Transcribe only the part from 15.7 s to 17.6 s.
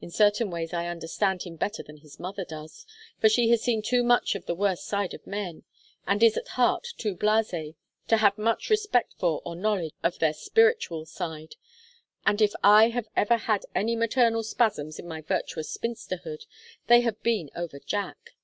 spinsterhood they have been